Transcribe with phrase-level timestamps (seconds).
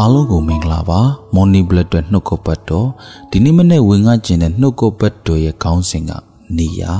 [0.00, 1.00] အားလုံးကိုမင်္ဂလာပါ
[1.34, 2.88] မော်နီဘလက်တွေနှုတ်ကပတ်တော်
[3.30, 6.12] ဒီနေ့မနေ့ဝင်ငါကျင်တဲ့နှုတ်ကပတ်တော်ရဲ့ခေါင်းစဉ်က
[6.58, 6.94] နေရာ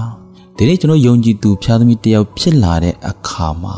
[0.57, 3.77] ဒီနေ့ကျွန်တော်ယုံကြည်သူဖျားသမီးတယောက်ဖြစ်လာတဲ့အခါမှာ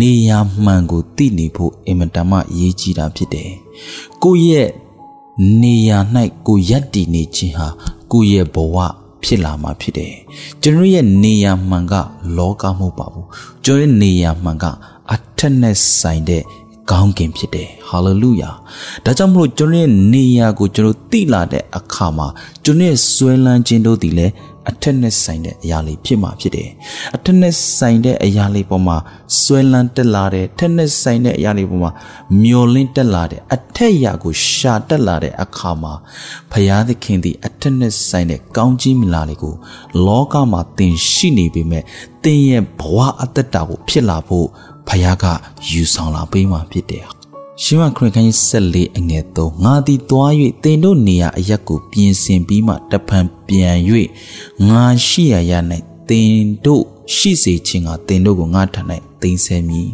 [0.00, 3.50] နေရာမှန်ကိုသိနေဖို့အင်မတန်မှအရေးကြီးတာဖြစ်တယ်
[4.22, 4.68] ကိုယ့်ရဲ့
[5.62, 5.98] နေရာ၌
[6.46, 7.68] ကိုယက်တည်နေခြင်းဟာ
[8.12, 8.76] ကိုယ့်ရဲ့ဘဝ
[9.24, 10.14] ဖြစ်လာမှာဖြစ်တယ်
[10.62, 11.94] ကျွန်တော်ရဲ့နေရာမှန်က
[12.36, 13.26] လောကမဟုတ်ပါဘူး
[13.64, 14.64] ကျွန်တော်ရဲ့နေရာမှန်က
[15.12, 16.44] အထက်နဲ့ဆိုင်တဲ့
[16.90, 18.50] ကောင်းကင်ဖြစ်တယ်ဟာလေလုယာ
[19.04, 22.26] ဒါကြောင့်မလို့ကျွန်တော်ရဲ့နေရာကိုကျွန်တော်သိလာတဲ့အခါမှာ
[22.64, 24.32] ကျွန်တော်ရဲ့ဆွဲလန်းခြင်းတို့ဒီလည်း
[24.70, 26.70] အထက်နဲ့ဆိုင်တဲ့အရာလေးဖြစ်မှာဖြစ်တယ်
[27.16, 28.96] အထက်နဲ့ဆိုင်တဲ့အရာလေးပေါ်မှာ
[29.40, 31.90] ဆွဲလန်းတက်လာတဲ့ထက်နဲ့ဆိုင်တဲ့အရာလေးပေါ်မှာ
[32.42, 35.92] မျောလင်းတက်လာတဲ့အထက်ရာကိုရှာတက်လာတဲ့အခါမှာ
[36.52, 39.54] ဖရာသခင်သည်အထက်နဲ့ဆိုင်တဲ့ကောင်းကြီးမလာလေးကို
[40.06, 41.84] လောကမှာသင်ရှိနေပေမဲ့
[42.24, 44.46] သင်ရဲ့ဘဝအတ္တတာကိုဖြစ်လာဖို့
[44.88, 45.24] ဖယားက
[45.68, 47.17] ယူဆောင်လာပေးမှဖြစ်တယ်
[47.62, 50.30] ရှင်မခရစ်ခန်းကြီးဆက်လေးအငယ်သုံးငါသည်သွား၍
[50.64, 53.76] တင်တို့နေရာအရက်ကိုပြင်ဆင်ပြီးမှတဖန်ပြန်၍
[54.68, 55.52] ငါရှိရရ၌
[56.08, 56.32] တင်
[56.64, 56.82] တို့
[57.14, 58.76] ရှိစေခြင်းကတင်တို့ကိုငါထ၌
[59.20, 59.88] သိမ်းဆဲမည်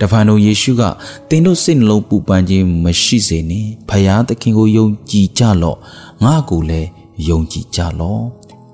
[0.00, 0.82] တဖန်တို့ယေရှုက
[1.28, 5.78] တင်တို့စိတ်နှလုံးပူပန်ခြင်းမရှိစေနှင့်ဖယားသခင်ကိုယုံကြည်ကြလော့
[6.24, 6.88] ငါကိုလည်း
[7.28, 8.22] ယုံကြည်ကြလော့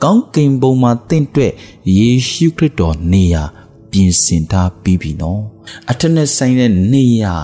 [0.02, 1.52] ကောင်းကင်ဘုံမှာတင့်တွဲ့
[1.98, 3.42] ယေရှုခရစ်တော်နေရာ
[3.90, 5.42] ပြင်ဆင်ထားပြီးပြီနော်
[5.90, 7.36] အထက်နဲ့ဆိုင်တဲ့နေရာ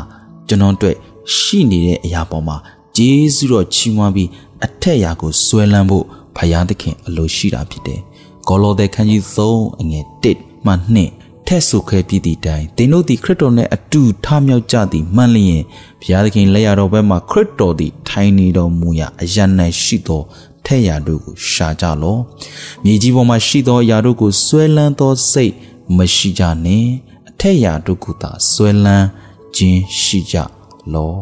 [0.48, 0.96] ကျွန်တော်တို့
[1.36, 2.56] ရှိနေတဲ့အရာပေါ်မှာ
[2.96, 4.28] ဂျေဇုတော်ချီးမွမ်းပြီး
[4.64, 6.04] အထက်ရာကိုဆွဲလန်းဖို့
[6.36, 8.00] ဖယားသခင်အလိုရှိတာဖြစ်တယ်။
[8.48, 10.72] ကောလောသဲခန်းကြီး3အငယ်1မှ
[11.10, 15.62] 2ထက်ဆိုခဲ့ပြီးသည့်တိုင်သင်တို့သည်ခရစ်တော်နှင့်အတူထမြောက်ကြသည်မှန်လျင်
[16.00, 19.50] ဘုရားသခင်လက်ရတော်ဘက်မှခရစ်တော်သည်ထိုင်နေတော်မူရာအရန်၌
[19.82, 20.22] ရှိသော
[20.66, 22.20] ထက်ရာတို့ကိုရှာကြလော့။
[22.84, 25.52] မြေကြီးပေါ်မှာရှိသောအရာတို့ကိုဆွဲလန်းသောစိတ်
[25.96, 26.86] မရှိကြနဲ့
[27.28, 29.06] အထက်ရာတို့ကသာဆွဲလန်း
[29.56, 30.36] ခြင်းရှိကြ
[30.94, 31.14] လော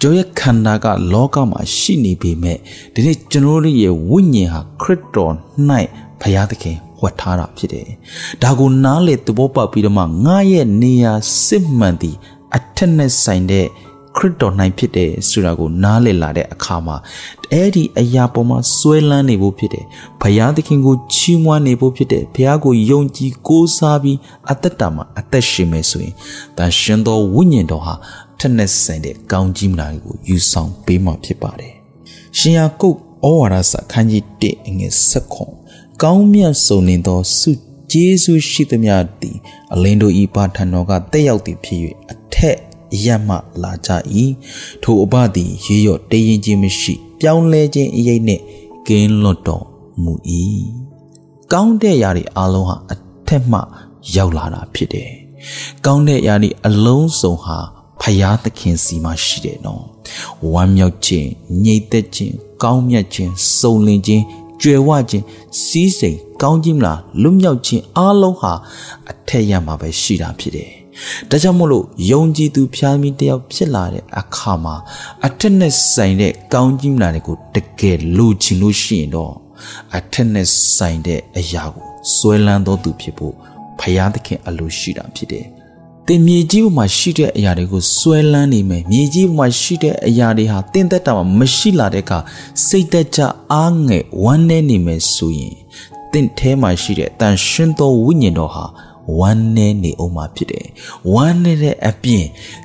[0.00, 2.58] ကျွန်ရဲ့ခန္ဓာကလောကမှာရှိနေပေမဲ့
[2.94, 5.32] ဒီနေ့ကျွန်တော်တို့ရဲ့ဝိညာဉ်ဟာခရစ်တော်၌
[6.20, 7.88] ဘုရားသခင်ဝတ်ထားတာဖြစ်တယ်။
[8.42, 11.12] ဒါကိုနားလေသဘောပေါက်ပြီးတော့မှငါရဲ့နေရာ
[11.44, 12.16] စစ်မှန်သည့်
[12.56, 13.66] အထက်နဲ့ဆိုင်တဲ့
[14.16, 16.96] ခရစ်တော်၌ဖြစ်တယ်ဆိုတာကိုနားလည်လာတဲ့အခါမှာ
[17.52, 19.84] အဲ့ဒီအရာပေါ်မှာဆွဲလန်းနေဖို့ဖြစ်တယ်။
[20.22, 24.18] ဘုရားသခင်ကိုချီးမွမ်းနေဖို့ဖြစ်တယ်။ဘုရားကိုယုံကြည်ကိုးစားပြီး
[24.50, 26.14] အသက်တာမှာအသက်ရှင်မယ်ဆိုရင်
[26.58, 27.94] ဒါရှင်သောဝိညာဉ်တော်ဟာ
[28.38, 31.72] ထက်နဲ့ဆိုင်တဲ့ကောင်းကြီးမလာကိုယူဆောင်ပေးမှဖြစ်ပါတယ်။
[32.38, 35.52] ရှင်ယာကုတ်ဩဝါဒစာခန်းကြီး1အငယ်7ခွန်
[36.02, 37.50] ကောင်းမြတ်စုံနေသောစု
[37.92, 39.36] ကျေးဇူးရှိသမျှသည်
[39.74, 41.80] အလင်းတို့ဤပါထံတော်ကတက်ရောက်သည်ဖြစ်၍
[42.12, 42.58] အထက်
[43.04, 43.90] ရမှလာကြ၏
[44.82, 48.42] ထိုအပသည်ရေရော့တရင်ချင်းမရှိ ပြောင်းလဲခြင်းအရေးနှင့်
[48.88, 49.64] ကင်းလွတ်တော်
[50.02, 50.12] မူ၏
[51.52, 52.96] ကောင်းတဲ့ຢာတွေအလုံးဟာအ
[53.28, 53.60] ထက်မှ
[54.14, 55.10] ရောက်လာတာဖြစ်တယ်
[55.86, 57.58] ကောင်းတဲ့ຢာတွေအလုံးစုံဟာ
[58.00, 59.84] ဖယားသခင်စီမှာရှိတယ်နော်
[60.52, 61.28] ဝမ်းမြောက်ခြင်း
[61.64, 64.24] ညိတ်သက်ခြင်းကောင်းမြတ်ခြင်းစုံလင်ခြင်း
[64.62, 65.24] ကြွယ်ဝခြင်း
[65.64, 68.52] စီးစိမ်ကောင်းခြင်းမလားလွတ်မြောက်ခြင်းအလုံးဟာ
[69.10, 70.79] အထက်ရမှာပဲရှိတာဖြစ်တယ်
[71.30, 74.74] ဒါကြောင့်မို့လို့ယုံကြည်သူဖျားမီတယောက်ဖြစ်လာတဲ့အခါမှာ
[75.26, 79.32] အထက်နဲ့ဆိုင်တဲ့ကောင်းကြီးမလာတွေကိုတကယ်လိုချင်လို့ရှိရင်တော့
[79.96, 83.34] အထက်နဲ့ဆိုင်တဲ့အရာကိုစွဲလန်းတော်သူဖြစ်ဖို့
[83.80, 85.46] ဖျားသခင်အလိုရှိတာဖြစ်တယ်။
[86.06, 92.18] တင်မြေကြီးပေါ်မှာရှိတဲ့အရာတွေကိုစွဲလန်းနေမယ်။မြေကြီးပေါ်မှာရှိတဲ့အရာတွေဟာတင်သက်တာမှာမရှိလာတဲ့အခါ
[92.66, 93.20] စိတ်သက်ကြ
[93.52, 95.56] အားငယ်ဝမ်းနည်းနေမယ်ဆိုရင်
[96.12, 98.64] တင့်ထဲမှာရှိတဲ့တန်ရှင်းသောဝိညာဉ်တော်ဟာ
[99.18, 100.66] ဝမ်းနည်းနေအောင်မှာဖြစ်တယ်။
[101.14, 102.24] ဝမ်းနည်းတဲ့အပြင်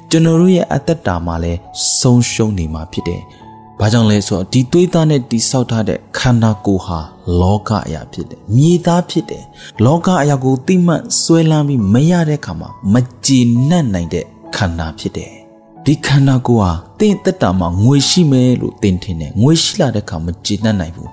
[0.09, 1.59] ကျွန်တော်တို့ရဲ့အသက်တာမှာလည်း
[1.99, 3.21] ဆုံးရှုံးနေမှာဖြစ်တယ်။
[3.79, 6.99] ဘာကြောင့်လဲဆိုတော့ဒီသွေးသားနဲ့တိဆောက်ထားတဲ့ခန္ဓာကိုယ်ဟာ
[7.41, 9.43] လောကအရာဖြစ်တယ်။မြေသားဖြစ်တယ်။
[9.85, 14.25] လောကအရာကိုသိမှတ်ဆွဲလန်းပြီးမရတဲ့ခါမှာမကြည်နပ်နိုင်တဲ့
[14.55, 15.31] ခန္ဓာဖြစ်တယ်။
[15.85, 21.11] ဒီခန္ဓာကိုယ်ဟာတင့်တက်တာမှာငွေရှိမယ်လို့တင်ထင်တယ်ငွေရှိလာတဲ့ခါမကြည်နပ်နိုင်ဘူး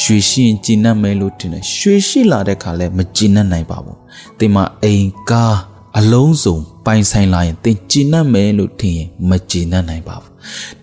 [0.00, 3.98] ရွှေရှိရင်ကြည်နပ်မယ်လို့ထင်တယ်ရွှေရှိလာတဲ့ခါလည်းမကြည်နပ်နိုင်ပါဘူး
[4.38, 5.56] တင်မအိမ်ကား
[5.98, 10.30] အလုံးစုံပိုင်ဆိုင်လာရင်တင်ကြည်နပ်မယ်လို့ထင်ရင်မကြည်နပ်နိုင်ပါဘူး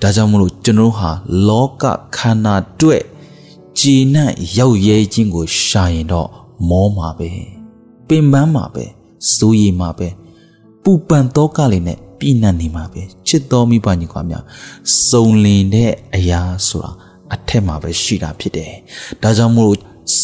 [0.02, 1.12] ဒါကြောင့်မလို့ကျွန်တော်ဟာ
[1.48, 1.84] လောက
[2.18, 3.04] ခန္ဓာတွေ့
[3.80, 6.30] ကြည်နပ်ရောက်ရဲခြင်းကိုရှာရင်တော့
[6.70, 7.30] မောမှာပဲ
[8.08, 8.86] ပင်ပန်းမှာပဲ
[9.36, 10.08] စိုးရိမ်မှာပဲ
[10.84, 14.44] ပူပန်တော့ကလေးနဲ့ ပြည့်နှံ့နေမှာပဲချစ်တော်မိဘညီကွာများ
[15.10, 16.92] စုံလင်တဲ့အရာဆိုတာ
[17.34, 18.74] အထက်မှာပဲရှိတာဖြစ်တယ်
[19.24, 19.74] ဒါကြောင့်မို့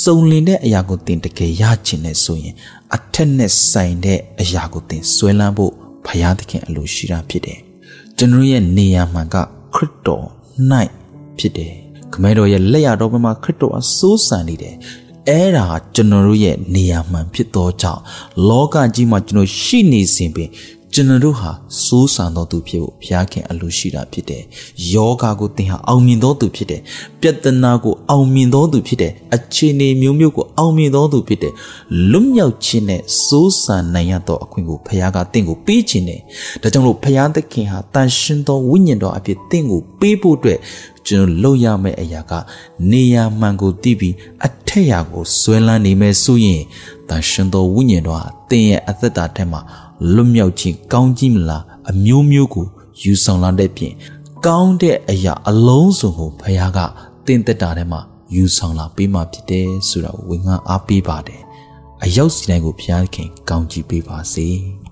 [0.01, 2.53] စုံလင်တဲ့အရာကိုသင်တကယ်ရချင်နေဆိုရင်
[2.95, 5.71] အထက်နဲ့ဆိုင်တဲ့အရာကိုသင်ဆွဲလန်းဖို့
[6.05, 7.59] ဘုရားသခင်အလိုရှိတာဖြစ်တယ်
[8.17, 9.35] ကျွန်တော်ရဲ့နေရာမှန်က
[9.75, 10.25] ခရစ်တော်၌
[11.39, 11.73] ဖြစ်တယ်
[12.13, 14.75] ခမဲတော်ရဲ့လက်ရတော်ဘက်မှာခရစ်တော်အစိုးစံနေတယ်
[15.29, 18.01] အဲ့ဒါကျွန်တော်တို့ရဲ့နေရာမှန်ဖြစ်သောကြောင့်
[18.49, 20.49] လောကကြီးမှာကျွန်တော်ရှိနေစဉ်ပင်
[20.95, 21.51] ကျွန်တော်တို့ဟာ
[21.83, 24.43] စိုးစံတော်သူဖြစ်ဖို့ဘုရားခင်အလိုရှိတာဖြစ်တယ်။
[24.93, 26.81] ယောဂါကိုသင်ဟာအောင်မြင်တော်သူဖြစ်တယ်။
[27.21, 31.53] ပြဿနာကိုအောင်မြင်တော်သူဖြစ်တယ်။အခြေအနေမျိုးမျိုးကိုအောင်မြင်တော်သူဖြစ်တယ်။
[32.11, 36.21] လွတ်မြောက်ခြင်းနဲ့စိုးစံနိုင်ရသောအခွင့်ကိုဘုရားကသင်ကိုပေးခြင်းတယ်။
[36.61, 40.59] ဒါကြောင့်လို့ဘုရားသခင်ဟာတန်ရှင်သောဝိညာဉ်တော်အဖြစ်သင်ကိုပေးဖို့အတွက်
[41.07, 42.33] ကျွန်တော်လုပ်ရမယ့်အရာက
[42.91, 46.63] နေရာမှန်ကိုသိပြီးအထက်ရာကိုဆွဲလန်းနေမယ်ဆိုရင်
[47.09, 49.61] တန်ရှင်သောဝိညာဉ်တော်ဟာသင်ရဲ့အသက်တာထဲမှာ
[50.13, 52.65] လွတ်မြောက်ခြင်းကောင်းကြီးမလားအမျိုးမျိုးကို
[53.01, 53.93] ယူဆောင်လာတဲ့ပြင်
[54.45, 56.79] ကောင်းတဲ့အရာအလုံးစုံကိုဘုရားက
[57.25, 58.01] သင်သက်တာထဲမှာ
[58.35, 61.41] ယူဆောင်လာပေးမှဖြစ်တယ်ဆိုတာကိုဝင်ငါအားပေးပါတယ်
[62.03, 64.49] အရောက်စီတိုင်းကိုဘုရားခင်ကောင်းချီးပေးပါစေ။